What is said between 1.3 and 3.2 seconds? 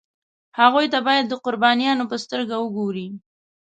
قربانیانو په سترګه وګوري.